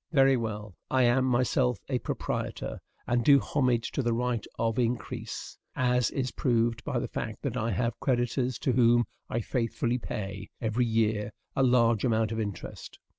[0.11, 5.59] Very well; I am myself a proprietor and do homage to the right of increase,
[5.75, 10.49] as is proved by the fact that I have creditors to whom I faithfully pay,
[10.59, 12.97] every year, a large amount of interest.